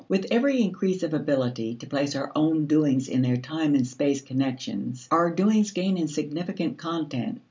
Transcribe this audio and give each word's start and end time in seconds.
With 0.09 0.25
every 0.31 0.63
increase 0.63 1.03
of 1.03 1.13
ability 1.13 1.75
to 1.75 1.85
place 1.85 2.15
our 2.15 2.31
own 2.35 2.65
doings 2.65 3.07
in 3.07 3.21
their 3.21 3.37
time 3.37 3.75
and 3.75 3.85
space 3.85 4.19
connections, 4.23 5.07
our 5.11 5.29
doings 5.29 5.69
gain 5.69 5.95
in 5.95 6.07
significant 6.07 6.79
content. 6.79 7.37